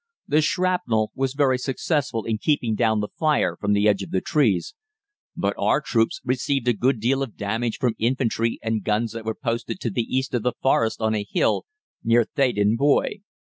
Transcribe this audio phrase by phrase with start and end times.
[0.27, 4.19] The shrapnel was very successful in keeping down the fire from the edge of the
[4.19, 4.73] trees,
[5.37, 9.35] but our troops received a good deal of damage from infantry and guns that were
[9.35, 11.67] posted to the east of the Forest on a hill
[12.03, 13.19] near Theydon Bois.